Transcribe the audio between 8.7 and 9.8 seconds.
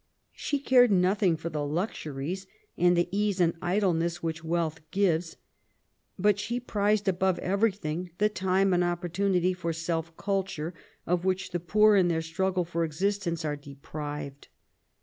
and opportunity for